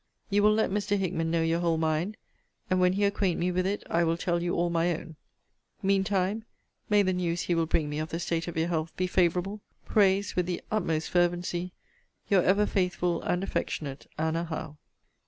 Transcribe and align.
You 0.31 0.41
will 0.41 0.53
let 0.55 0.71
Mr. 0.71 0.97
Hickman 0.97 1.29
know 1.29 1.43
your 1.43 1.59
whole 1.59 1.77
mind; 1.77 2.17
and 2.71 2.79
when 2.81 2.93
he 2.93 3.03
acquaint 3.03 3.39
me 3.39 3.51
with 3.51 3.67
it, 3.67 3.83
I 3.87 4.03
will 4.03 4.17
tell 4.17 4.41
you 4.41 4.55
all 4.55 4.71
my 4.71 4.95
own. 4.97 5.15
Mean 5.83 6.03
time, 6.03 6.43
may 6.89 7.03
the 7.03 7.13
news 7.13 7.41
he 7.41 7.53
will 7.53 7.67
bring 7.67 7.87
me 7.87 7.99
of 7.99 8.09
the 8.09 8.19
state 8.19 8.47
of 8.47 8.57
your 8.57 8.67
health 8.69 8.97
be 8.97 9.05
favourable! 9.05 9.61
prays, 9.85 10.35
with 10.35 10.47
the 10.47 10.63
utmost 10.71 11.11
fervency, 11.11 11.71
Your 12.29 12.41
ever 12.41 12.65
faithful 12.65 13.21
and 13.21 13.43
affectionate 13.43 14.07
ANNA 14.17 14.45
HOWE. 14.45 14.77